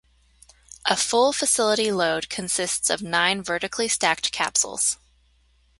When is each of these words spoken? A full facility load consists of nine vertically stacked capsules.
A 0.85 0.95
full 0.97 1.31
facility 1.31 1.91
load 1.91 2.27
consists 2.27 2.89
of 2.89 3.03
nine 3.03 3.43
vertically 3.43 3.87
stacked 3.87 4.31
capsules. 4.31 4.97